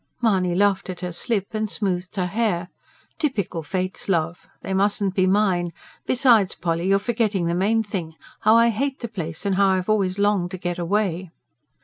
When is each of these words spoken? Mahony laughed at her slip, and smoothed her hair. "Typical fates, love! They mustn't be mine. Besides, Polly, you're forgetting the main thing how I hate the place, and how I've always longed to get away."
Mahony 0.19 0.55
laughed 0.55 0.89
at 0.89 1.01
her 1.01 1.11
slip, 1.11 1.53
and 1.53 1.69
smoothed 1.69 2.15
her 2.15 2.25
hair. 2.25 2.69
"Typical 3.19 3.61
fates, 3.61 4.09
love! 4.09 4.49
They 4.63 4.73
mustn't 4.73 5.13
be 5.13 5.27
mine. 5.27 5.71
Besides, 6.07 6.55
Polly, 6.55 6.87
you're 6.87 6.97
forgetting 6.97 7.45
the 7.45 7.53
main 7.53 7.83
thing 7.83 8.15
how 8.39 8.55
I 8.55 8.69
hate 8.69 9.01
the 9.01 9.07
place, 9.07 9.45
and 9.45 9.57
how 9.57 9.67
I've 9.69 9.89
always 9.89 10.17
longed 10.17 10.49
to 10.49 10.57
get 10.57 10.79
away." 10.79 11.29